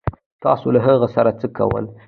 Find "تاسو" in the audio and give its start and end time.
0.43-0.67